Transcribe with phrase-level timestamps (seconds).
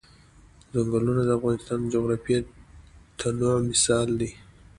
[0.73, 2.43] ځنګلونه د افغانستان د جغرافیوي
[3.19, 4.31] تنوع مثال دی.